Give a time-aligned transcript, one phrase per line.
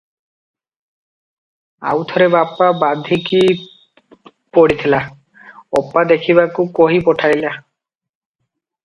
[1.89, 3.41] ଆଉ ଥରେ ବାପା ବାଧିକି
[4.59, 5.03] ପଡ଼ିଥିଲା,
[5.81, 7.53] ଅପା ଦେଖିବାକୁ କହି ପଠାଇଲା।